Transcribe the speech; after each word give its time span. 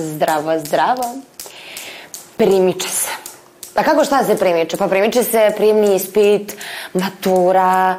Zdravo, 0.00 0.58
zdravo. 0.58 1.04
Primiče 2.36 2.88
se. 2.88 3.10
Pa 3.74 3.82
kako 3.82 4.04
šta 4.04 4.24
se 4.24 4.38
primiče? 4.38 4.76
Pa 4.76 4.88
primiče 4.88 5.22
se 5.24 5.52
prijemni 5.56 5.96
ispit, 5.96 6.56
matura, 6.94 7.96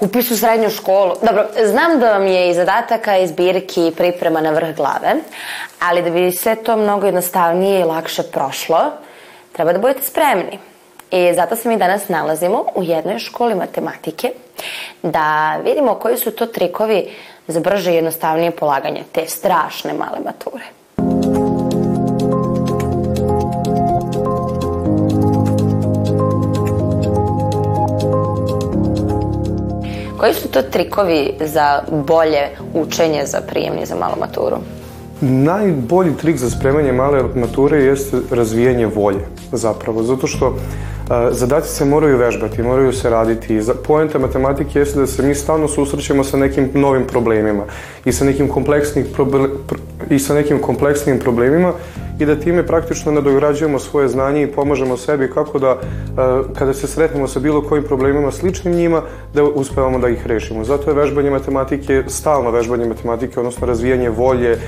upis 0.00 0.30
u 0.30 0.36
srednju 0.36 0.70
školu. 0.70 1.14
Dobro, 1.22 1.46
znam 1.64 2.00
da 2.00 2.12
vam 2.12 2.26
je 2.26 2.50
i 2.50 2.54
zadataka 2.54 3.16
i 3.16 3.26
zbirki 3.26 3.92
priprema 3.96 4.40
na 4.40 4.50
vrh 4.50 4.76
glave, 4.76 5.14
ali 5.80 6.02
da 6.02 6.10
bi 6.10 6.32
sve 6.32 6.54
to 6.56 6.76
mnogo 6.76 7.06
jednostavnije 7.06 7.80
i 7.80 7.84
lakše 7.84 8.22
prošlo, 8.22 8.92
treba 9.52 9.72
da 9.72 9.78
budete 9.78 10.02
spremni. 10.02 10.58
I 11.10 11.34
zato 11.34 11.56
se 11.56 11.68
mi 11.68 11.76
danas 11.76 12.08
nalazimo 12.08 12.64
u 12.74 12.82
jednoj 12.82 13.18
školi 13.18 13.54
matematike 13.54 14.30
da 15.02 15.56
vidimo 15.64 15.94
koji 15.94 16.16
su 16.16 16.30
to 16.30 16.46
trikovi 16.46 17.10
za 17.48 17.60
brže 17.60 17.92
i 17.92 17.94
jednostavnije 17.94 18.50
polaganje 18.50 19.04
te 19.12 19.26
strašne 19.26 19.92
male 19.92 20.18
mature. 20.24 20.64
Koji 30.24 30.34
su 30.34 30.48
to 30.48 30.62
trikovi 30.62 31.30
za 31.40 31.82
bolje 31.90 32.48
učenje 32.74 33.26
za 33.26 33.40
prijemni 33.40 33.86
za 33.86 33.94
malu 33.94 34.14
maturu? 34.20 34.56
Najbolji 35.20 36.16
trik 36.16 36.36
za 36.36 36.50
spremanje 36.50 36.92
male 36.92 37.22
mature 37.34 37.78
jeste 37.78 38.16
razvijanje 38.30 38.86
volje 38.86 39.26
zapravo, 39.52 40.02
zato 40.02 40.26
što 40.26 40.48
uh, 40.48 40.56
zadaci 41.30 41.68
se 41.68 41.84
moraju 41.84 42.16
vežbati, 42.16 42.62
moraju 42.62 42.92
se 42.92 43.10
raditi. 43.10 43.60
Poenta 43.86 44.18
matematike 44.18 44.78
jeste 44.78 45.00
da 45.00 45.06
se 45.06 45.22
mi 45.22 45.34
stalno 45.34 45.68
susrećemo 45.68 46.24
sa 46.24 46.36
nekim 46.36 46.70
novim 46.74 47.06
problemima 47.06 47.64
i 48.04 48.12
sa 48.12 48.24
nekim 48.24 48.48
kompleksnim, 48.48 49.06
proble- 49.16 49.50
pr- 49.68 49.78
i 50.10 50.18
sa 50.18 50.34
nekim 50.34 50.58
kompleksnim 50.58 51.18
problemima 51.18 51.72
i 52.18 52.26
da 52.26 52.36
time 52.36 52.66
praktično 52.66 53.12
nadograđujemo 53.12 53.78
svoje 53.78 54.08
znanje 54.08 54.42
i 54.42 54.52
pomažemo 54.52 54.96
sebi 54.96 55.30
kako 55.30 55.58
da 55.58 55.72
uh, 55.72 56.46
kada 56.58 56.74
se 56.74 56.86
sretnemo 56.86 57.28
sa 57.28 57.40
bilo 57.40 57.62
kojim 57.62 57.84
problemima 57.84 58.30
sličnim 58.30 58.74
njima 58.74 59.02
da 59.34 59.44
uspevamo 59.44 59.98
da 59.98 60.08
ih 60.08 60.26
rešimo. 60.26 60.64
Zato 60.64 60.90
je 60.90 60.96
vežbanje 60.96 61.30
matematike, 61.30 62.02
stalno 62.06 62.50
vežbanje 62.50 62.86
matematike, 62.86 63.40
odnosno 63.40 63.66
razvijanje 63.66 64.10
volje, 64.10 64.58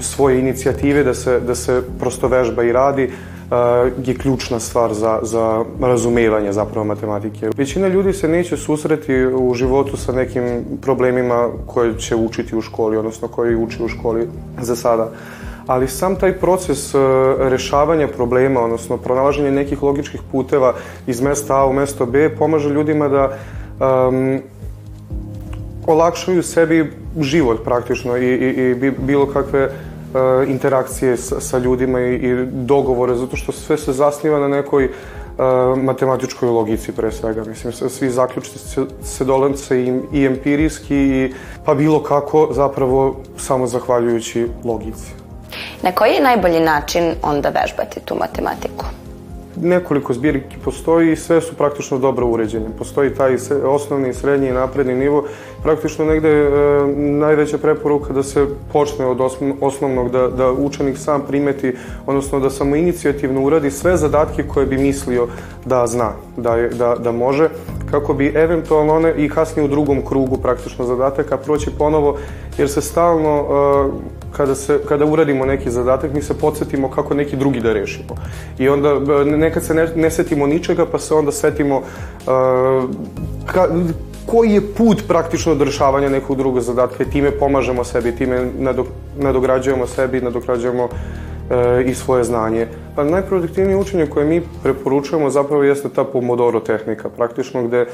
svoje 0.00 0.38
inicijative 0.38 1.04
da 1.04 1.14
se, 1.14 1.40
da 1.40 1.54
se 1.54 1.82
prosto 1.98 2.28
vežba 2.28 2.64
i 2.64 2.72
radi 2.72 3.10
je 4.04 4.14
ključna 4.18 4.60
stvar 4.60 4.94
za, 4.94 5.18
za 5.22 5.64
razumevanje 5.80 6.52
zapravo 6.52 6.84
matematike. 6.84 7.50
Većina 7.56 7.88
ljudi 7.88 8.12
se 8.12 8.28
neće 8.28 8.56
susreti 8.56 9.26
u 9.26 9.54
životu 9.54 9.96
sa 9.96 10.12
nekim 10.12 10.64
problemima 10.82 11.48
koje 11.66 11.98
će 11.98 12.16
učiti 12.16 12.56
u 12.56 12.60
školi, 12.60 12.96
odnosno 12.96 13.28
koji 13.28 13.56
uči 13.56 13.82
u 13.82 13.88
školi 13.88 14.28
za 14.60 14.76
sada 14.76 15.10
ali 15.68 15.88
sam 15.88 16.16
taj 16.16 16.32
proces 16.32 16.94
uh, 16.94 17.00
rešavanja 17.38 18.08
problema, 18.08 18.60
odnosno 18.60 18.96
pronalaženje 18.96 19.50
nekih 19.50 19.82
logičkih 19.82 20.20
puteva 20.32 20.74
iz 21.06 21.20
mesta 21.20 21.56
A 21.56 21.66
u 21.66 21.72
mesto 21.72 22.06
B 22.06 22.36
pomaže 22.36 22.68
ljudima 22.68 23.08
da 23.08 23.28
um, 23.28 24.40
olakšaju 25.86 26.42
sebi 26.42 26.92
život 27.20 27.64
praktično 27.64 28.16
i, 28.16 28.24
i, 28.24 28.70
i 28.70 28.74
bi- 28.74 28.94
bilo 28.98 29.26
kakve 29.26 29.70
interakcije 30.48 31.16
sa, 31.16 31.40
sa 31.40 31.58
ljudima 31.58 32.00
i, 32.00 32.14
i 32.14 32.46
dogovore, 32.46 33.14
zato 33.14 33.36
što 33.36 33.52
sve 33.52 33.78
se 33.78 33.92
zasniva 33.92 34.38
na 34.38 34.48
nekoj 34.48 34.84
uh, 34.84 35.82
matematičkoj 35.82 36.48
logici 36.48 36.92
pre 36.92 37.12
svega. 37.12 37.44
Mislim, 37.44 37.72
svi 37.72 38.10
zaključci 38.10 38.58
se, 38.58 38.84
se 39.02 39.24
donose 39.24 39.82
i, 39.82 40.00
i 40.12 40.26
empirijski 40.26 40.96
i 40.96 41.34
pa 41.64 41.74
bilo 41.74 42.02
kako 42.02 42.48
zapravo 42.52 43.16
samo 43.36 43.66
zahvaljujući 43.66 44.48
logici. 44.64 45.12
Na 45.82 45.92
koji 45.92 46.12
je 46.12 46.22
najbolji 46.22 46.60
način 46.60 47.14
onda 47.22 47.48
vežbati 47.48 48.00
tu 48.00 48.14
matematiku? 48.14 48.84
Nekoliko 49.62 50.12
zbirki 50.12 50.56
postoji 50.64 51.12
i 51.12 51.16
sve 51.16 51.40
su 51.40 51.54
praktično 51.54 51.98
dobro 51.98 52.26
uređene. 52.26 52.66
Postoji 52.78 53.14
taj 53.14 53.36
osnovni, 53.64 54.14
srednji 54.14 54.48
i 54.48 54.52
napredni 54.52 54.94
nivo. 54.94 55.24
Praktično 55.62 56.04
negde 56.04 56.28
e, 56.28 56.50
najveća 56.96 57.58
preporuka 57.58 58.12
da 58.12 58.22
se 58.22 58.46
počne 58.72 59.06
od 59.06 59.20
osnovnog, 59.60 60.10
da, 60.10 60.28
da 60.28 60.52
učenik 60.52 60.98
sam 60.98 61.22
primeti, 61.28 61.74
odnosno 62.06 62.40
da 62.40 62.50
samo 62.50 62.76
inicijativno 62.76 63.42
uradi 63.42 63.70
sve 63.70 63.96
zadatke 63.96 64.42
koje 64.42 64.66
bi 64.66 64.78
mislio 64.78 65.28
da 65.64 65.86
zna, 65.86 66.12
da, 66.36 66.56
je, 66.56 66.68
da, 66.68 66.94
da 66.94 67.12
može, 67.12 67.48
kako 67.90 68.14
bi 68.14 68.32
eventualno 68.34 68.94
one 68.94 69.14
i 69.16 69.28
kasnije 69.28 69.64
u 69.64 69.68
drugom 69.68 70.04
krugu 70.06 70.36
praktično 70.36 70.84
zadataka 70.84 71.36
proći 71.36 71.70
ponovo, 71.78 72.16
jer 72.58 72.68
se 72.70 72.80
stalno 72.80 73.44
e, 73.44 74.17
kada, 74.36 74.54
se, 74.54 74.78
kada 74.88 75.04
uradimo 75.04 75.46
neki 75.46 75.70
zadatak, 75.70 76.12
mi 76.14 76.22
se 76.22 76.34
podsjetimo 76.38 76.90
kako 76.90 77.14
neki 77.14 77.36
drugi 77.36 77.60
da 77.60 77.72
rešimo. 77.72 78.16
I 78.58 78.68
onda 78.68 78.88
e, 78.88 79.24
nekad 79.24 79.64
se 79.64 79.74
ne, 79.74 79.88
ne 79.96 80.10
setimo 80.10 80.46
ničega, 80.46 80.86
pa 80.86 80.98
se 80.98 81.14
onda 81.14 81.32
setimo 81.32 81.76
uh, 81.78 81.84
ka, 83.46 83.68
koji 84.26 84.50
je 84.50 84.74
put 84.74 85.02
praktično 85.08 85.54
do 85.54 85.64
rešavanja 85.64 86.08
nekog 86.08 86.36
drugog 86.36 86.60
zadatka 86.60 87.04
i 87.04 87.10
time 87.10 87.30
pomažemo 87.30 87.84
sebi, 87.84 88.16
time 88.16 88.46
nadok, 88.58 88.86
nadograđujemo 89.18 89.86
sebi, 89.86 90.20
nadograđujemo 90.20 90.84
e, 90.84 91.27
i 91.86 91.94
svoje 91.94 92.24
znanje. 92.24 92.66
Pa 92.96 93.04
najproduktivnije 93.04 93.76
učenje 93.76 94.06
koje 94.06 94.26
mi 94.26 94.42
preporučujemo 94.62 95.30
zapravo 95.30 95.62
jeste 95.62 95.88
ta 95.88 96.04
Pomodoro 96.04 96.60
tehnika, 96.60 97.08
praktično 97.08 97.62
gde 97.62 97.80
e, 97.80 97.86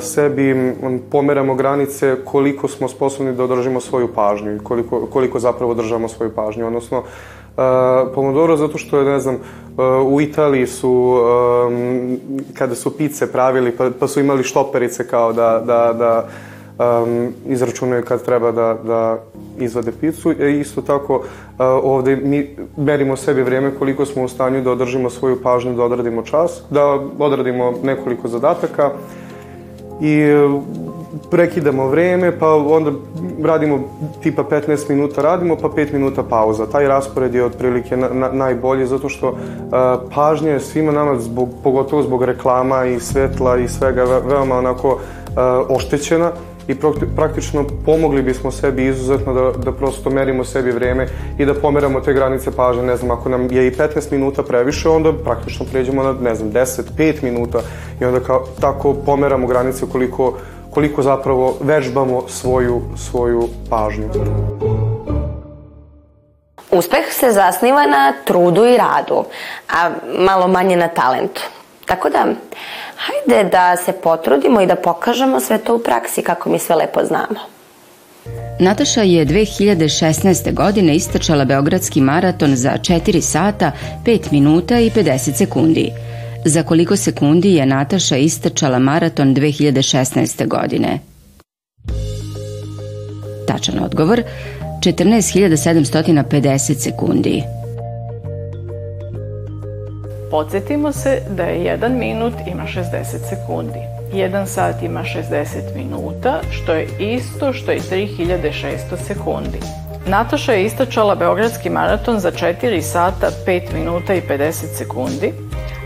sebi 0.00 0.74
pomeramo 1.10 1.54
granice 1.54 2.16
koliko 2.24 2.68
smo 2.68 2.88
sposobni 2.88 3.34
da 3.34 3.44
održimo 3.44 3.80
svoju 3.80 4.08
pažnju 4.14 4.56
i 4.56 4.58
koliko, 4.58 5.06
koliko 5.06 5.38
zapravo 5.38 5.74
držamo 5.74 6.08
svoju 6.08 6.30
pažnju, 6.34 6.66
odnosno 6.66 7.02
Uh, 7.56 8.12
Pomodoro 8.14 8.56
zato 8.56 8.78
što 8.78 8.98
je, 8.98 9.04
ne 9.04 9.20
znam, 9.20 9.34
uh, 9.34 10.12
u 10.12 10.20
Italiji 10.20 10.66
su, 10.66 10.90
um, 10.90 12.18
kada 12.54 12.74
su 12.74 12.96
pice 12.96 13.32
pravili, 13.32 13.70
pa, 13.76 13.90
pa 14.00 14.08
su 14.08 14.20
imali 14.20 14.42
štoperice 14.42 15.06
kao 15.08 15.32
da, 15.32 15.62
da, 15.66 15.92
da 15.92 16.28
um, 16.78 17.32
izračunaju 17.46 18.04
kad 18.04 18.24
treba 18.24 18.52
da, 18.52 18.78
da 18.84 19.22
izvade 19.64 19.92
picu. 20.00 20.34
E, 20.40 20.50
isto 20.50 20.82
tako, 20.82 21.16
uh, 21.16 21.24
ovde 21.82 22.16
mi 22.16 22.56
merimo 22.76 23.16
sebi 23.16 23.42
vreme 23.42 23.70
koliko 23.78 24.06
smo 24.06 24.22
u 24.22 24.28
stanju 24.28 24.62
da 24.62 24.70
održimo 24.70 25.10
svoju 25.10 25.42
pažnju, 25.42 25.74
da 25.74 25.84
odradimo 25.84 26.22
čas, 26.22 26.62
da 26.70 26.84
odradimo 27.18 27.72
nekoliko 27.82 28.28
zadataka 28.28 28.90
i 30.02 30.12
e, 30.12 30.60
prekidamo 31.30 31.86
vreme, 31.86 32.38
pa 32.38 32.54
onda 32.54 32.92
radimo 33.44 33.80
tipa 34.22 34.44
15 34.44 34.90
minuta 34.90 35.22
radimo, 35.22 35.56
pa 35.56 35.68
5 35.68 35.92
minuta 35.92 36.22
pauza. 36.22 36.66
Taj 36.66 36.88
raspored 36.88 37.34
je 37.34 37.44
otprilike 37.44 37.96
na, 37.96 38.08
na, 38.08 38.32
najbolji 38.32 38.86
zato 38.86 39.08
što 39.08 39.28
uh, 39.28 39.36
pažnja 40.14 40.50
je 40.50 40.60
svima 40.60 40.92
nama, 40.92 41.20
zbog, 41.20 41.48
pogotovo 41.62 42.02
zbog 42.02 42.24
reklama 42.24 42.84
i 42.84 43.00
svetla 43.00 43.56
i 43.56 43.68
svega, 43.68 44.04
ve, 44.04 44.20
veoma 44.20 44.58
onako 44.58 44.88
uh, 44.88 45.76
oštećena 45.76 46.32
i 46.72 46.74
prakti- 46.74 47.06
praktično 47.16 47.64
pomogli 47.86 48.22
bismo 48.22 48.50
sebi 48.50 48.86
izuzetno 48.86 49.34
da, 49.34 49.52
da 49.58 49.72
prosto 49.72 50.10
merimo 50.10 50.44
sebi 50.44 50.70
vreme 50.70 51.06
i 51.38 51.44
da 51.44 51.54
pomeramo 51.54 52.00
te 52.00 52.12
granice 52.12 52.50
pažnje, 52.56 52.82
ne 52.82 52.96
znam, 52.96 53.10
ako 53.10 53.28
nam 53.28 53.50
je 53.50 53.66
i 53.66 53.70
15 53.70 54.12
minuta 54.12 54.42
previše, 54.42 54.88
onda 54.88 55.12
praktično 55.12 55.66
pređemo 55.72 56.02
na, 56.02 56.12
ne 56.12 56.34
znam, 56.34 56.50
10, 56.52 56.82
5 56.98 57.22
minuta 57.22 57.60
i 58.00 58.04
onda 58.04 58.20
kao, 58.20 58.44
tako 58.60 58.94
pomeramo 58.94 59.46
granice 59.46 59.86
koliko, 59.92 60.34
koliko 60.70 61.02
zapravo 61.02 61.56
vežbamo 61.60 62.28
svoju, 62.28 62.82
svoju 62.96 63.48
pažnju. 63.70 64.08
Uspeh 66.70 67.04
se 67.10 67.30
zasniva 67.30 67.86
na 67.86 68.12
trudu 68.24 68.64
i 68.64 68.76
radu, 68.76 69.24
a 69.68 69.90
malo 70.18 70.48
manje 70.48 70.76
na 70.76 70.88
talentu. 70.88 71.42
Tako 71.86 72.08
da, 72.08 72.26
hajde 72.96 73.48
da 73.50 73.76
se 73.76 73.92
potrudimo 73.92 74.60
i 74.60 74.66
da 74.66 74.76
pokažemo 74.76 75.40
sve 75.40 75.58
to 75.58 75.74
u 75.74 75.78
praksi 75.78 76.22
kako 76.22 76.50
mi 76.50 76.58
sve 76.58 76.76
lepo 76.76 77.00
znamo. 77.04 77.40
Nataša 78.58 79.02
je 79.02 79.26
2016. 79.26 80.54
godine 80.54 80.96
istračala 80.96 81.44
Beogradski 81.44 82.00
maraton 82.00 82.56
za 82.56 82.70
4 82.70 83.20
sata, 83.20 83.72
5 84.04 84.32
minuta 84.32 84.78
i 84.78 84.90
50 84.90 85.34
sekundi. 85.34 85.90
za 86.44 86.62
koliko 86.62 86.96
sekundi 86.96 87.54
je 87.54 87.66
Nataša 87.66 88.16
istrčala 88.16 88.78
maraton 88.78 89.34
2016. 89.34 90.48
godine? 90.48 90.98
Tačan 93.46 93.84
odgovor 93.84 94.22
14.750 94.80 96.74
sekundi. 96.74 97.42
Podsjetimo 100.32 100.92
se 100.92 101.22
da 101.30 101.42
je 101.42 101.78
1 101.78 101.88
minut 101.88 102.32
ima 102.46 102.62
60 102.62 103.04
sekundi. 103.28 103.78
1 104.12 104.46
sat 104.46 104.82
ima 104.82 105.02
60 105.02 105.76
minuta, 105.76 106.40
što 106.50 106.72
je 106.72 106.88
isto 106.98 107.52
što 107.52 107.72
i 107.72 107.80
3600 107.80 108.96
sekundi. 109.06 109.58
Nataša 110.06 110.52
je 110.52 110.64
istračala 110.64 111.14
Beogradski 111.14 111.70
maraton 111.70 112.18
za 112.18 112.30
4 112.30 112.80
sata 112.80 113.30
5 113.46 113.74
minuta 113.74 114.14
i 114.14 114.22
50 114.28 114.52
sekundi. 114.52 115.32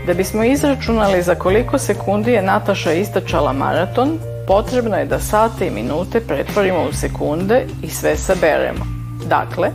Da 0.05 0.13
bismo 0.13 0.43
izračunali 0.43 1.21
za 1.21 1.35
koliko 1.35 1.77
sekundi 1.77 2.31
je 2.31 2.41
Nataša 2.41 2.93
istračala 2.93 3.53
maraton, 3.53 4.19
potrebno 4.47 4.95
je 4.95 5.05
da 5.05 5.19
sate 5.19 5.67
i 5.67 5.71
minute 5.71 6.19
pretvorimo 6.19 6.83
u 6.89 6.93
sekunde 6.93 7.65
i 7.83 7.89
sve 7.89 8.17
saberemo. 8.17 8.85
Dakle, 9.25 9.71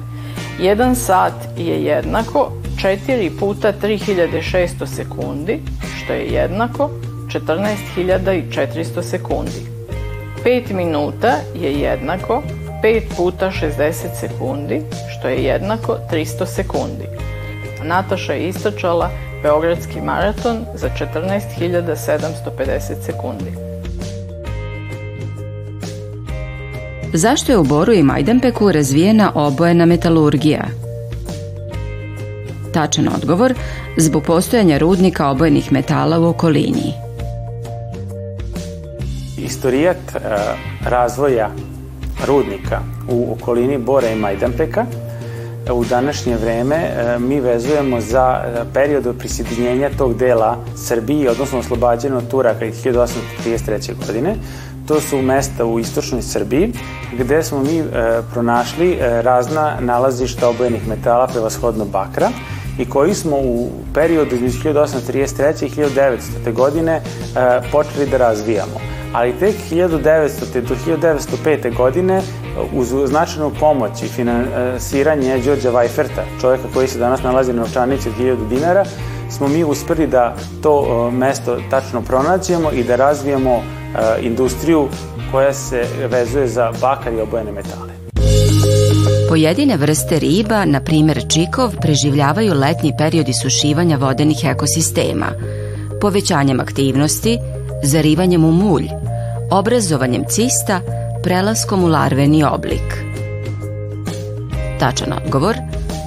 1 0.61 0.95
sat 0.95 1.35
je 1.57 1.85
jednako 1.85 2.53
4 2.83 3.31
puta 3.39 3.73
3600 3.83 4.87
sekundi, 4.87 5.61
što 5.97 6.13
je 6.13 6.27
jednako 6.27 6.91
14.400 7.27 9.03
sekundi. 9.03 9.63
5 10.45 10.73
minuta 10.73 11.37
je 11.55 11.73
jednako 11.73 12.43
5 12.83 13.03
puta 13.17 13.51
60 13.51 13.93
sekundi, 14.21 14.83
što 15.11 15.29
je 15.29 15.45
jednako 15.45 15.99
300 16.13 16.47
sekundi. 16.47 17.07
Nataša 17.85 18.33
je 18.33 18.49
istračala 18.49 19.11
Beogradski 19.43 20.01
maraton 20.01 20.65
za 20.75 20.89
14.750 20.89 22.81
sekundi. 23.03 23.53
Zašto 27.13 27.53
je 27.53 27.59
u 27.59 27.65
Boru 27.65 27.93
i 27.93 28.03
Majdanpeku 28.03 28.73
razvijena 28.73 29.33
obojena 29.35 29.87
metalurgija? 29.87 30.82
Tačan 32.73 33.09
odgovor, 33.09 33.55
zbog 33.97 34.23
postojanja 34.23 34.79
rudnika 34.79 35.29
obojenih 35.29 35.73
metala 35.73 36.19
u 36.19 36.25
okolini. 36.25 36.93
Istorijat 39.39 39.97
e, 39.97 40.19
razvoja 40.85 41.51
rudnika 42.27 42.81
u 43.09 43.33
okolini 43.33 43.79
Bora 43.79 44.09
i 44.09 44.17
Majdanpeka 44.17 44.87
u 45.71 45.85
današnje 45.85 46.37
vreme 46.37 46.77
e, 46.77 47.19
mi 47.19 47.41
vezujemo 47.41 48.01
za 48.01 48.41
e, 48.45 48.65
period 48.75 49.19
prisidinjenja 49.19 49.91
tog 49.99 50.17
dela 50.19 50.57
Srbiji, 50.77 51.29
odnosno 51.29 51.59
oslobađeno 51.59 52.19
od 52.19 52.29
Turaka 52.29 52.65
iz 52.65 52.85
1833. 52.85 54.07
godine. 54.07 54.35
To 54.89 55.01
su 55.01 55.23
mesta 55.23 55.65
u 55.65 55.79
istočnoj 55.79 56.23
Srbiji 56.23 56.73
gde 57.19 57.43
smo 57.43 57.63
mi 57.63 57.79
e, 57.79 57.85
pronašli 58.33 58.93
e, 58.93 59.23
razna 59.23 59.77
nalazišta 59.81 60.49
obojenih 60.49 60.89
metala, 60.89 61.27
prevashodno 61.27 61.85
bakra, 61.85 62.31
i 62.79 62.85
koji 62.85 63.15
smo 63.15 63.37
u 63.37 63.71
periodu 63.95 64.35
između 64.35 64.59
1833. 64.59 65.67
i 65.67 65.71
1900. 65.71 66.53
godine 66.53 66.93
e, 66.93 67.03
počeli 67.73 68.07
da 68.07 68.17
razvijamo. 68.17 68.81
Ali 69.13 69.33
tek 69.33 69.55
1900. 69.71 70.61
do 70.61 70.75
1905. 70.87 71.77
godine 71.77 72.23
uz 72.75 72.95
značajnu 73.05 73.53
pomoć 73.61 74.03
i 74.03 74.09
finansiranje 74.09 75.39
Đorđa 75.39 75.71
Vajferta, 75.71 76.25
čoveka 76.41 76.65
koji 76.75 76.89
se 76.89 76.99
danas 76.99 77.23
nalazi 77.23 77.53
na 77.53 77.63
novčanici 77.63 78.09
od 78.09 78.15
1000 78.19 78.49
dinara, 78.49 78.85
smo 79.31 79.49
mi 79.49 79.65
uspeli 79.65 80.07
da 80.07 80.37
to 80.63 81.11
mesto 81.11 81.59
tačno 81.71 82.03
pronađemo 82.03 82.71
i 82.73 82.85
da 82.85 82.97
razvijemo 82.97 83.63
industriju 84.21 84.89
koja 85.33 85.53
se 85.53 85.85
vezuje 86.11 86.49
za 86.49 86.73
bakar 86.81 87.13
i 87.13 87.21
obojene 87.21 87.53
metale. 87.53 88.02
Pojedine 89.33 89.77
vrste 89.77 90.19
riba, 90.19 90.65
na 90.65 90.81
primjer 90.81 91.25
čikov, 91.29 91.71
preživljavaju 91.81 92.55
letnji 92.55 92.93
period 92.99 93.29
isušivanja 93.29 93.97
vodenih 93.97 94.45
ekosistema, 94.45 95.27
povećanjem 96.01 96.61
aktivnosti, 96.61 97.39
zarivanjem 97.83 98.45
u 98.45 98.53
mulj, 98.53 98.89
obrazovanjem 99.51 100.25
cista, 100.29 100.81
prelaskom 101.23 101.85
u 101.85 101.87
larveni 101.87 102.45
oblik. 102.45 103.05
Tačan 104.79 105.13
odgovor, 105.25 105.57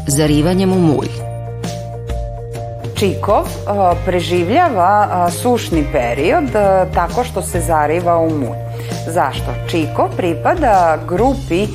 zarivanjem 0.08 0.74
u 0.74 0.80
mulj. 0.80 1.10
Čikov 2.96 3.48
preživljava 4.06 5.30
sušni 5.32 5.88
period 5.92 6.52
tako 6.94 7.24
što 7.24 7.42
se 7.42 7.60
zariva 7.60 8.18
u 8.20 8.30
mulj. 8.30 8.65
Zašto? 9.08 9.54
Čiko 9.68 10.10
pripada 10.18 10.98
grupi 11.08 11.68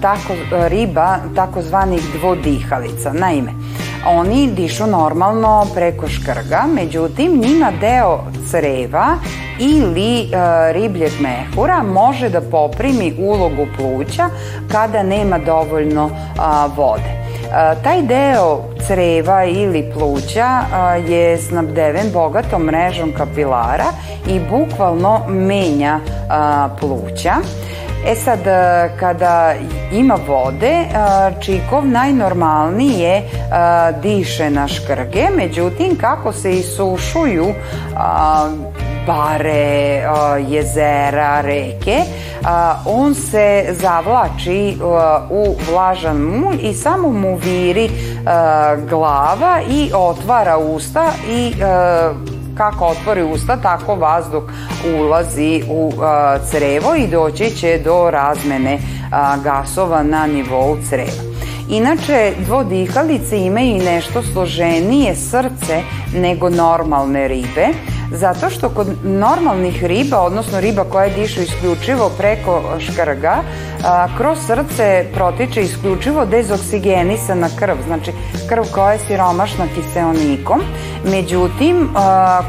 tako, 0.00 0.32
riba 0.68 1.18
takozvanih 1.34 2.02
dvodihalica. 2.18 3.12
Naime, 3.12 3.52
oni 4.06 4.52
dišu 4.52 4.86
normalno 4.86 5.66
preko 5.74 6.08
škrga, 6.08 6.64
međutim 6.74 7.40
njima 7.40 7.72
deo 7.80 8.24
creva 8.50 9.18
ili 9.58 10.20
e, 10.20 10.26
ribljeg 10.72 11.12
mehura 11.20 11.82
može 11.82 12.28
da 12.28 12.40
poprimi 12.40 13.14
ulogu 13.18 13.66
pluća 13.78 14.28
kada 14.72 15.02
nema 15.02 15.38
dovoljno 15.38 16.10
vode. 16.76 17.25
Taj 17.82 18.02
deo 18.02 18.62
creva 18.86 19.44
ili 19.44 19.92
pluća 19.94 20.60
je 21.08 21.38
snabdeven 21.38 22.12
bogatom 22.12 22.62
mrežom 22.62 23.12
kapilara 23.18 23.84
i 24.26 24.40
bukvalno 24.40 25.20
menja 25.28 26.00
pluća. 26.80 27.34
E 28.06 28.14
sad, 28.14 28.38
kada 29.00 29.54
ima 29.92 30.18
vode, 30.28 30.84
čikov 31.40 31.86
najnormalnije 31.86 33.22
diše 34.02 34.50
na 34.50 34.68
škrge, 34.68 35.26
međutim, 35.36 35.98
kako 36.00 36.32
se 36.32 36.52
isušuju 36.52 37.46
bare, 39.06 40.02
jezera, 40.48 41.40
reke, 41.40 41.98
on 42.84 43.14
se 43.14 43.64
zavlači 43.70 44.76
u 45.30 45.56
vlažan 45.70 46.16
mulj 46.16 46.58
i 46.62 46.74
samo 46.74 47.10
mu 47.10 47.36
viri 47.36 47.90
glava 48.88 49.60
i 49.70 49.90
otvara 49.94 50.58
usta 50.58 51.12
i 51.30 51.52
kako 52.56 52.86
otvori 52.86 53.22
usta, 53.22 53.56
tako 53.56 53.94
vazduh 53.94 54.42
ulazi 54.98 55.62
u 55.68 55.92
a, 56.02 56.38
crevo 56.50 56.94
i 56.94 57.06
doći 57.06 57.50
će 57.50 57.80
do 57.84 58.10
razmene 58.10 58.78
gasova 59.44 60.02
na 60.02 60.26
nivou 60.26 60.76
creva. 60.88 61.26
Inače, 61.70 62.32
dvodihalice 62.46 63.38
imaju 63.38 63.66
i 63.66 63.84
nešto 63.84 64.22
složenije 64.22 65.16
srce 65.16 65.82
nego 66.14 66.50
normalne 66.50 67.28
ribe, 67.28 67.68
zato 68.12 68.50
što 68.50 68.68
kod 68.68 68.86
normalnih 69.04 69.84
riba, 69.84 70.20
odnosno 70.20 70.60
riba 70.60 70.84
koje 70.84 71.10
dišu 71.10 71.42
isključivo 71.42 72.10
preko 72.18 72.62
škrga, 72.78 73.42
kroz 74.16 74.38
srce 74.46 75.06
protiče 75.14 75.62
isključivo 75.62 76.26
dezoksigenisana 76.26 77.48
krv, 77.58 77.76
znači 77.86 78.12
krv 78.48 78.62
koja 78.72 78.92
je 78.92 78.98
siromašna 78.98 79.66
kiseonikom, 79.74 80.60
međutim, 81.10 81.88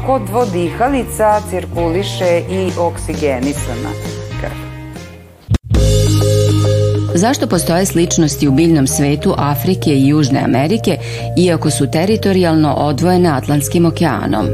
kod 0.06 0.22
dvodihalica 0.22 1.40
cirkuliše 1.50 2.42
i 2.50 2.70
oksigenisana 2.78 3.90
krv. 4.40 4.68
Zašto 7.14 7.46
postoje 7.46 7.86
sličnosti 7.86 8.48
u 8.48 8.52
biljnom 8.52 8.86
svetu 8.86 9.34
Afrike 9.38 9.90
i 9.90 10.08
Južne 10.08 10.40
Amerike, 10.44 10.98
iako 11.38 11.70
su 11.70 11.90
teritorijalno 11.90 12.74
odvojene 12.74 13.28
Atlantskim 13.28 13.86
okeanom? 13.86 14.46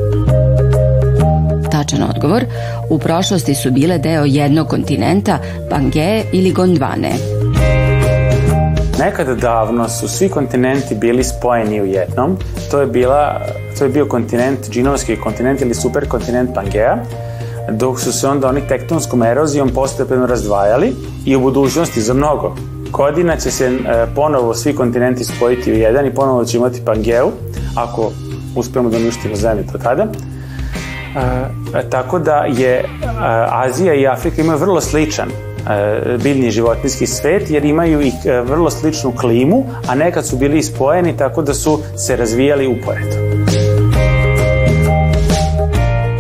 Tačan 1.85 2.03
odgovor, 2.03 2.45
u 2.91 2.99
prošlosti 2.99 3.55
su 3.55 3.71
bile 3.71 3.99
deo 3.99 4.25
jednog 4.25 4.69
kontinenta, 4.69 5.39
Pangeje 5.71 6.25
ili 6.33 6.53
Gondvane. 6.53 7.11
Nekada 8.99 9.35
davno 9.35 9.89
su 9.89 10.09
svi 10.09 10.29
kontinenti 10.29 10.95
bili 10.95 11.25
spojeni 11.25 11.83
u 11.83 11.87
jednom. 11.87 12.37
To 12.71 12.81
je, 12.81 12.87
bila, 12.87 13.41
to 13.79 13.85
je 13.85 13.91
bio 13.91 14.07
kontinent, 14.07 14.71
džinovski 14.71 15.17
kontinent 15.17 15.61
ili 15.61 15.75
superkontinent 15.75 16.55
Pangeja, 16.55 17.03
dok 17.71 18.01
su 18.01 18.13
se 18.13 18.29
onda 18.29 18.49
oni 18.49 18.61
tektonskom 18.69 19.23
erozijom 19.23 19.71
postepeno 19.75 20.27
razdvajali 20.27 20.93
i 21.27 21.37
u 21.37 21.41
budućnosti 21.41 22.03
za 22.03 22.15
mnogo 22.15 22.57
godina 22.97 23.37
će 23.37 23.51
se 23.51 23.67
e, 23.67 24.07
ponovo 24.15 24.55
svi 24.55 24.75
kontinenti 24.75 25.25
spojiti 25.25 25.73
u 25.73 25.75
jedan 25.75 26.07
i 26.07 26.15
ponovo 26.15 26.45
će 26.45 26.57
imati 26.57 26.83
Pangeu, 26.85 27.31
ako 27.77 28.11
uspemo 28.57 28.91
da 28.91 28.97
uništimo 28.97 29.37
zemlju 29.37 29.65
do 29.73 29.79
tada. 29.79 30.07
Tako 31.91 32.19
da 32.19 32.37
je 32.37 32.85
Azija 33.51 33.95
i 33.95 34.07
Afrika 34.07 34.43
imaju 34.43 34.59
vrlo 34.59 34.81
sličan 34.81 35.29
biljni 36.23 36.51
životinski 36.51 37.07
svet 37.07 37.51
jer 37.51 37.65
imaju 37.65 38.03
i 38.03 38.13
vrlo 38.45 38.71
sličnu 38.71 39.13
klimu, 39.13 39.65
a 39.89 39.95
nekad 39.95 40.27
su 40.27 40.37
bili 40.37 40.63
spojeni 40.63 41.17
tako 41.17 41.43
da 41.43 41.55
su 41.55 41.81
se 41.97 42.17
razvijali 42.17 42.67
uporedo. 42.67 43.17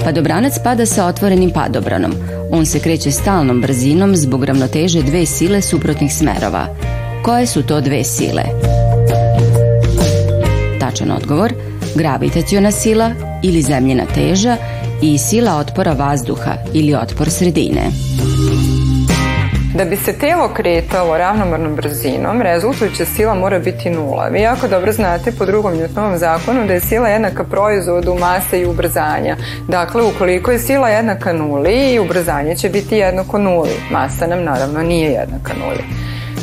Padobranac 0.04 0.58
pada 0.64 0.86
sa 0.86 1.06
otvorenim 1.06 1.50
padobranom. 1.50 2.12
On 2.50 2.66
se 2.66 2.80
kreće 2.80 3.10
stalnom 3.10 3.60
brzinom 3.60 4.16
zbog 4.16 4.44
ravnoteže 4.44 5.02
dve 5.02 5.26
sile 5.26 5.62
suprotnih 5.62 6.14
smerova. 6.14 6.66
Koje 7.22 7.46
su 7.46 7.62
to 7.62 7.80
dve 7.80 8.04
sile? 8.04 8.42
Tačan 10.80 11.10
odgovor, 11.10 11.52
gravitaciona 11.94 12.70
sila 12.70 13.10
ili 13.42 13.62
zemljena 13.62 14.04
teža 14.14 14.56
i 15.02 15.18
sila 15.18 15.56
otpora 15.56 15.92
vazduha 15.92 16.54
ili 16.72 16.94
otpor 16.94 17.30
sredine. 17.30 17.82
Da 19.74 19.84
bi 19.84 19.96
se 19.96 20.12
telo 20.12 20.48
kretalo 20.48 21.18
ravnomernom 21.18 21.76
brzinom, 21.76 22.42
rezultujuća 22.42 23.04
sila 23.04 23.34
mora 23.34 23.58
biti 23.58 23.90
nula. 23.90 24.28
Vi 24.28 24.40
jako 24.40 24.68
dobro 24.68 24.92
znate 24.92 25.32
po 25.32 25.46
drugom 25.46 25.72
Newtonovom 25.72 26.16
zakonu 26.16 26.66
da 26.66 26.72
je 26.72 26.80
sila 26.80 27.08
jednaka 27.08 27.44
proizvodu 27.44 28.14
mase 28.14 28.60
i 28.60 28.66
ubrzanja. 28.66 29.36
Dakle, 29.68 30.02
ukoliko 30.02 30.50
je 30.50 30.58
sila 30.58 30.88
jednaka 30.88 31.32
nuli, 31.32 31.92
i 31.94 31.98
ubrzanje 31.98 32.56
će 32.56 32.68
biti 32.68 32.96
jednako 32.96 33.38
nuli. 33.38 33.70
Masa 33.90 34.26
nam 34.26 34.44
naravno 34.44 34.82
nije 34.82 35.10
jednaka 35.10 35.52
nuli. 35.54 35.84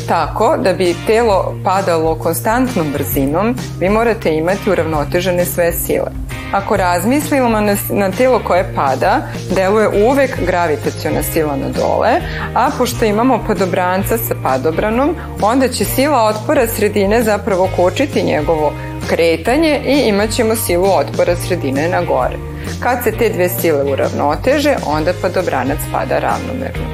Tako, 0.08 0.58
da 0.58 0.74
bi 0.74 0.96
telo 1.08 1.56
padalo 1.64 2.16
konstantnom 2.16 2.92
brzinom, 2.94 3.56
vi 3.80 3.90
morate 3.90 4.34
imati 4.34 4.70
uravnotežene 4.72 5.46
sve 5.46 5.74
sile. 5.74 6.12
Ako 6.52 6.78
razmislimo 6.78 7.50
na, 7.50 7.76
na 7.90 8.12
telo 8.12 8.42
koje 8.48 8.74
pada, 8.76 9.22
deluje 9.56 9.88
uvek 9.88 10.46
gravitaciona 10.46 11.24
sila 11.24 11.56
na 11.56 11.70
dole, 11.70 12.12
a 12.56 12.70
pošto 12.78 13.06
imamo 13.06 13.44
padobranca 13.48 14.18
sa 14.18 14.36
padobranom, 14.44 15.16
onda 15.42 15.68
će 15.68 15.86
sila 15.86 16.24
otpora 16.24 16.68
sredine 16.68 17.24
zapravo 17.24 17.70
kočiti 17.76 18.24
njegovo 18.24 18.74
kretanje 19.10 19.82
i 19.86 20.10
imat 20.10 20.30
ćemo 20.30 20.56
silu 20.56 20.86
otpora 20.86 21.36
sredine 21.36 21.90
na 21.90 22.02
gore. 22.02 22.38
Kad 22.80 23.04
se 23.04 23.12
te 23.12 23.30
dve 23.30 23.50
sile 23.50 23.84
uravnoteže, 23.84 24.76
onda 24.86 25.14
padobranac 25.22 25.80
pada 25.92 26.20
ravnomerno. 26.20 26.86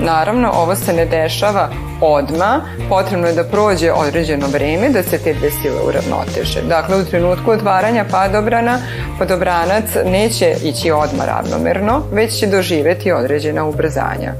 Naravno, 0.00 0.50
ovo 0.54 0.76
se 0.76 0.92
ne 0.92 1.06
dešava 1.06 1.68
odma, 2.02 2.60
potrebno 2.88 3.26
je 3.26 3.34
da 3.34 3.44
prođe 3.44 3.92
određeno 3.92 4.46
vreme 4.46 4.88
da 4.88 5.02
se 5.02 5.18
te 5.18 5.34
dve 5.34 5.50
sile 5.50 5.82
uravnoteže. 5.88 6.62
Dakle, 6.68 6.96
u 6.96 7.04
trenutku 7.04 7.50
otvaranja 7.50 8.04
padobrana, 8.10 8.78
padobranac 9.18 9.84
neće 10.06 10.54
ići 10.64 10.90
odma 10.90 11.24
ravnomerno, 11.24 12.02
već 12.12 12.38
će 12.38 12.46
doživeti 12.46 13.12
određena 13.12 13.64
ubrzanja. 13.64 14.32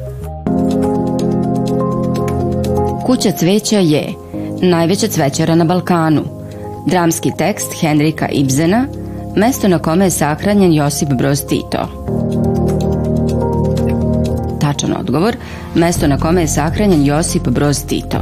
Kuća 3.06 3.32
cveća 3.32 3.78
je 3.78 4.12
najveća 4.62 5.08
cvećara 5.08 5.54
na 5.54 5.64
Balkanu, 5.64 6.22
dramski 6.86 7.30
tekst 7.38 7.72
Henrika 7.80 8.28
Ibzena, 8.28 8.86
mesto 9.36 9.68
na 9.68 9.78
kome 9.78 10.04
je 10.04 10.10
sahranjen 10.10 10.72
Josip 10.72 11.08
Broz 11.08 11.44
Tito. 11.46 11.88
Tačan 14.60 14.94
odgovor, 15.00 15.36
mesto 15.74 16.06
na 16.06 16.18
kome 16.18 16.40
je 16.40 16.48
sahranjen 16.48 17.06
Josip 17.06 17.48
Broz 17.48 17.84
Tito. 17.86 18.18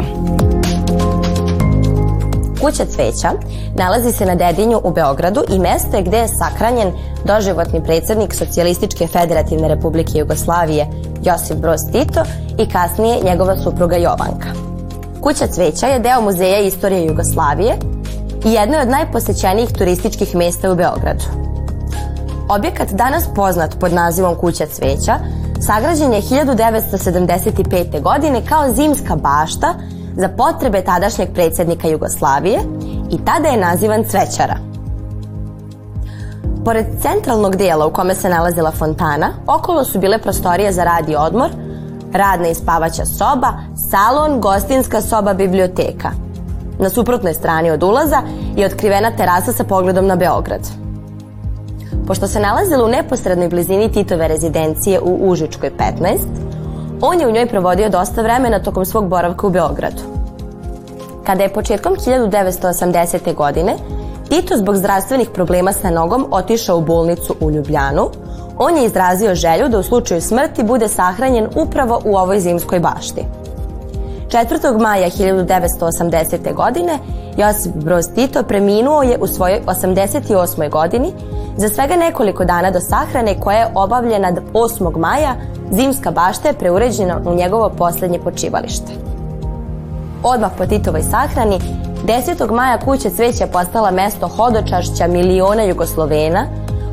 Kuća 2.60 2.84
cveća 2.84 3.30
nalazi 3.74 4.12
se 4.12 4.26
na 4.26 4.34
Dedinju 4.34 4.80
u 4.84 4.90
Beogradu 4.90 5.42
i 5.48 5.58
mesto 5.58 5.96
je 5.96 6.02
gde 6.02 6.16
je 6.16 6.28
sakranjen 6.28 6.92
doživotni 7.24 7.84
predsednik 7.84 8.34
Socijalističke 8.34 9.06
federativne 9.06 9.68
republike 9.68 10.18
Jugoslavije 10.18 10.86
Josip 11.22 11.56
Broz 11.56 11.80
Tito 11.92 12.22
i 12.58 12.68
kasnije 12.68 13.22
njegova 13.24 13.56
supruga 13.56 13.96
Jovanka. 13.96 14.48
Kuća 15.20 15.46
cveća 15.46 15.86
je 15.86 15.98
deo 15.98 16.20
Muzeja 16.20 16.60
istorije 16.60 17.06
Jugoslavije 17.06 17.76
i 18.44 18.52
jedno 18.52 18.76
je 18.76 18.82
od 18.82 18.88
najposećenijih 18.88 19.72
turističkih 19.72 20.36
mesta 20.36 20.72
u 20.72 20.76
Beogradu. 20.76 21.24
Objekat 22.48 22.90
danas 22.90 23.24
poznat 23.34 23.78
pod 23.80 23.92
nazivom 23.92 24.34
Kuća 24.34 24.66
cveća 24.66 25.14
sagrađen 25.60 26.12
je 26.12 26.22
1975. 26.22 28.02
godine 28.02 28.42
kao 28.48 28.72
zimska 28.72 29.16
bašta 29.16 29.74
za 30.16 30.28
potrebe 30.28 30.82
tadašnjeg 30.84 31.28
predsednika 31.34 31.88
Jugoslavije 31.88 32.60
i 33.10 33.24
tada 33.24 33.48
je 33.48 33.60
nazivan 33.60 34.04
Cvećara. 34.04 34.56
Pored 36.64 36.86
centralnog 37.02 37.56
dijela 37.56 37.86
u 37.86 37.92
kome 37.92 38.14
se 38.14 38.28
nalazila 38.28 38.70
fontana, 38.70 39.28
okolo 39.46 39.84
su 39.84 39.98
bile 39.98 40.18
prostorije 40.18 40.72
za 40.72 40.84
rad 40.84 41.08
i 41.08 41.16
odmor, 41.16 41.50
radna 42.12 42.48
i 42.48 42.54
spavaća 42.54 43.06
soba, 43.06 43.52
salon, 43.90 44.40
gostinska 44.40 45.00
soba, 45.02 45.34
biblioteka. 45.34 46.10
Na 46.78 46.90
suprotnoj 46.90 47.34
strani 47.34 47.70
od 47.70 47.82
ulaza 47.82 48.22
je 48.56 48.66
otkrivena 48.66 49.10
terasa 49.16 49.52
sa 49.52 49.64
pogledom 49.64 50.06
na 50.06 50.16
Beograd. 50.16 50.79
Pošto 52.06 52.26
se 52.26 52.40
nalazila 52.40 52.84
u 52.84 52.88
neposrednoj 52.88 53.48
blizini 53.48 53.92
Titove 53.92 54.28
rezidencije 54.28 55.00
u 55.00 55.30
Užičkoj 55.30 55.70
15, 55.70 56.18
on 57.00 57.20
je 57.20 57.28
u 57.28 57.32
njoj 57.32 57.46
provodio 57.46 57.88
dosta 57.88 58.22
vremena 58.22 58.62
tokom 58.62 58.84
svog 58.84 59.08
boravka 59.08 59.46
u 59.46 59.50
Beogradu. 59.50 60.02
Kada 61.26 61.42
je 61.42 61.52
početkom 61.52 61.96
1980. 61.96 63.34
godine 63.34 63.76
Tito 64.28 64.56
zbog 64.56 64.76
zdravstvenih 64.76 65.30
problema 65.34 65.72
sa 65.72 65.90
nogom 65.90 66.26
otišao 66.30 66.78
u 66.78 66.80
bolnicu 66.80 67.34
u 67.40 67.50
Ljubljanu, 67.50 68.10
on 68.58 68.76
je 68.76 68.84
izrazio 68.84 69.34
želju 69.34 69.68
da 69.68 69.78
u 69.78 69.82
slučaju 69.82 70.20
smrti 70.20 70.62
bude 70.62 70.88
sahranjen 70.88 71.48
upravo 71.54 72.00
u 72.04 72.16
ovoj 72.16 72.40
zimskoj 72.40 72.80
bašti. 72.80 73.24
4. 74.30 74.78
maja 74.80 75.10
1980. 75.10 76.54
godine 76.54 76.98
Josip 77.36 77.72
Broz 77.74 78.04
Tito 78.14 78.42
preminuo 78.42 79.02
je 79.02 79.18
u 79.20 79.26
svojoj 79.26 79.60
88. 79.66 80.70
godini 80.70 81.12
za 81.56 81.68
svega 81.68 81.96
nekoliko 81.96 82.44
dana 82.44 82.70
do 82.70 82.80
sahrane 82.80 83.40
koja 83.40 83.58
je 83.58 83.72
obavljena 83.74 84.32
8. 84.52 84.98
maja 84.98 85.34
zimska 85.70 86.10
bašta 86.10 86.48
je 86.48 86.54
preuređena 86.54 87.20
u 87.26 87.34
njegovo 87.34 87.70
poslednje 87.78 88.18
počivalište. 88.18 88.92
Odmah 90.22 90.50
po 90.58 90.66
Titovoj 90.66 91.02
sahrani 91.02 91.60
10. 92.06 92.50
maja 92.50 92.78
kuća 92.78 93.10
cveća 93.10 93.46
postala 93.46 93.90
mesto 93.90 94.28
hodočašća 94.28 95.06
miliona 95.06 95.62
Jugoslovena 95.62 96.46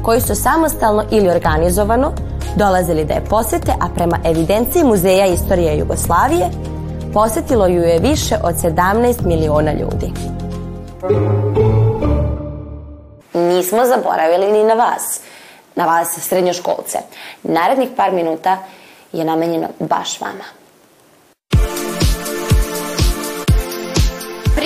koji 0.03 0.21
su 0.21 0.35
samostalno 0.35 1.03
ili 1.11 1.29
organizovano 1.29 2.11
dolazili 2.55 3.05
da 3.05 3.13
je 3.13 3.25
posete, 3.29 3.71
a 3.79 3.87
prema 3.95 4.17
evidenciji 4.23 4.83
Muzeja 4.83 5.25
istorije 5.25 5.77
Jugoslavije 5.77 6.49
posetilo 7.17 7.67
ju 7.67 7.81
je 7.81 7.99
više 7.99 8.35
od 8.43 8.55
17 8.55 9.25
miliona 9.25 9.71
ljudi. 9.71 10.11
Nismo 13.33 13.85
zaboravili 13.85 14.51
ni 14.51 14.63
na 14.63 14.73
vas, 14.73 15.19
na 15.75 15.85
vas 15.85 16.19
srednjoškolce. 16.19 16.97
Narednih 17.43 17.89
par 17.97 18.11
minuta 18.11 18.57
je 19.13 19.25
namenjeno 19.25 19.67
baš 19.79 20.21
vama. 20.21 20.56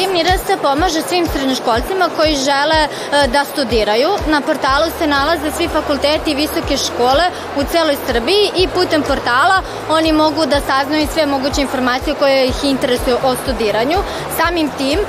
Prijemni 0.01 0.23
RS 0.23 0.61
pomaže 0.61 1.01
svim 1.01 1.25
srednjoškolcima 1.27 2.09
koji 2.15 2.35
žele 2.35 2.79
e, 2.83 2.87
da 3.27 3.45
studiraju. 3.45 4.09
Na 4.27 4.41
portalu 4.41 4.85
se 4.97 5.07
nalaze 5.07 5.51
svi 5.57 5.67
fakulteti 5.67 6.31
i 6.31 6.35
visoke 6.35 6.77
škole 6.77 7.25
u 7.57 7.63
celoj 7.71 7.97
Srbiji 8.07 8.51
i 8.55 8.67
putem 8.67 9.01
portala 9.01 9.61
oni 9.89 10.11
mogu 10.11 10.45
da 10.45 10.59
saznaju 10.59 11.07
sve 11.13 11.25
moguće 11.25 11.61
informacije 11.61 12.15
koje 12.15 12.45
ih 12.45 12.63
interesuju 12.63 13.17
o 13.23 13.35
studiranju. 13.43 13.97
Samim 14.37 14.69
tim, 14.77 14.99
e, 14.99 15.05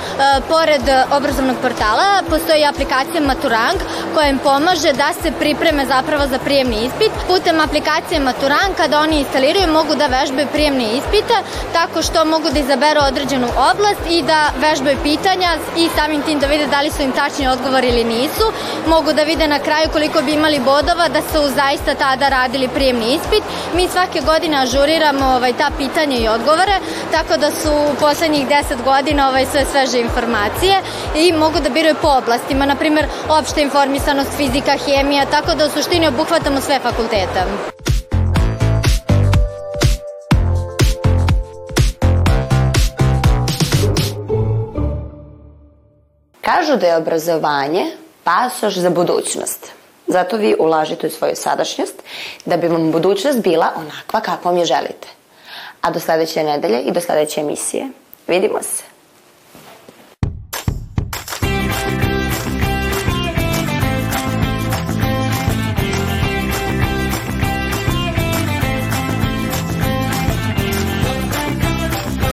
pored 0.48 0.82
obrazovnog 1.16 1.56
portala, 1.62 2.22
postoji 2.30 2.64
aplikacija 2.64 3.20
Maturang 3.20 3.78
koja 4.14 4.28
im 4.28 4.38
pomaže 4.38 4.92
da 4.92 5.10
se 5.22 5.32
pripreme 5.40 5.86
zapravo 5.86 6.26
za 6.26 6.38
prijemni 6.38 6.76
ispit. 6.86 7.12
Putem 7.28 7.60
aplikacije 7.60 8.20
Maturang, 8.20 8.72
kada 8.76 9.00
oni 9.00 9.18
instaliraju, 9.18 9.72
mogu 9.72 9.94
da 9.94 10.06
vežbaju 10.06 10.46
prijemne 10.52 10.84
ispite 10.84 11.36
tako 11.72 12.02
što 12.02 12.24
mogu 12.24 12.50
da 12.50 12.58
izaberu 12.60 13.00
određenu 13.08 13.48
oblast 13.70 14.04
i 14.10 14.22
da 14.22 14.50
vežbaju 14.60 14.81
vežbaju 14.82 15.02
pitanja 15.02 15.50
i 15.76 15.88
samim 15.96 16.22
tim 16.22 16.38
da 16.38 16.46
vide 16.46 16.66
da 16.66 16.80
li 16.80 16.90
su 16.90 17.02
im 17.02 17.12
tačni 17.12 17.48
odgovor 17.48 17.84
ili 17.84 18.04
nisu. 18.04 18.46
Mogu 18.86 19.12
da 19.12 19.22
vide 19.22 19.46
na 19.48 19.58
kraju 19.58 19.88
koliko 19.92 20.22
bi 20.22 20.32
imali 20.32 20.58
bodova 20.58 21.08
da 21.08 21.20
su 21.20 21.54
zaista 21.54 21.94
tada 21.94 22.28
radili 22.28 22.68
prijemni 22.68 23.14
ispit. 23.14 23.42
Mi 23.74 23.88
svake 23.88 24.20
godine 24.20 24.56
ažuriramo 24.56 25.26
ovaj, 25.26 25.52
ta 25.52 25.70
pitanja 25.78 26.16
i 26.16 26.28
odgovore, 26.28 26.76
tako 27.12 27.36
da 27.36 27.50
su 27.50 27.70
u 27.72 27.94
poslednjih 28.00 28.48
10 28.48 28.84
godina 28.84 29.28
ovaj, 29.28 29.46
sve 29.46 29.64
sveže 29.70 30.00
informacije 30.00 30.74
i 31.16 31.32
mogu 31.32 31.60
da 31.60 31.70
biraju 31.70 31.94
po 32.02 32.08
oblastima, 32.08 32.66
na 32.66 32.76
primjer 32.76 33.06
opšta 33.28 33.60
informisanost, 33.60 34.30
fizika, 34.36 34.76
hemija, 34.86 35.26
tako 35.26 35.54
da 35.54 35.66
u 35.66 35.70
suštini 35.70 36.08
obuhvatamo 36.08 36.60
sve 36.60 36.78
fakultete. 36.78 37.71
Kažu 46.42 46.76
da 46.76 46.86
je 46.86 46.96
obrazovanje 46.96 47.86
pasoš 48.24 48.74
za 48.74 48.90
budućnost. 48.90 49.72
Zato 50.06 50.36
vi 50.36 50.56
ulažite 50.58 51.06
u 51.06 51.10
svoju 51.10 51.36
sadašnjost 51.36 52.02
da 52.44 52.56
bi 52.56 52.68
vam 52.68 52.92
budućnost 52.92 53.38
bila 53.38 53.72
onakva 53.76 54.20
kakvom 54.20 54.56
je 54.56 54.64
želite. 54.64 55.08
A 55.80 55.90
do 55.90 56.00
sledeće 56.00 56.44
nedelje 56.44 56.80
i 56.80 56.92
do 56.92 57.00
sledeće 57.00 57.40
emisije 57.40 57.88
vidimo 58.28 58.62
se. 58.62 58.91